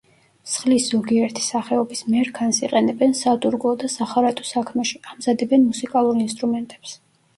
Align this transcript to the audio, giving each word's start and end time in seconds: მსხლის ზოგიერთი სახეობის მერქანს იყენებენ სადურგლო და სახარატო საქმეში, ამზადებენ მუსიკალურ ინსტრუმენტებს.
მსხლის 0.43 0.85
ზოგიერთი 0.93 1.43
სახეობის 1.47 2.01
მერქანს 2.13 2.61
იყენებენ 2.63 3.13
სადურგლო 3.19 3.75
და 3.83 3.91
სახარატო 3.97 4.49
საქმეში, 4.53 4.99
ამზადებენ 5.15 5.69
მუსიკალურ 5.71 6.23
ინსტრუმენტებს. 6.27 6.97